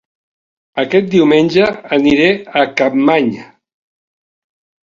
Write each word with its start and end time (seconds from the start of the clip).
Aquest 0.83 1.11
diumenge 1.15 1.67
aniré 1.99 2.31
a 2.63 2.65
Capmany 2.81 3.31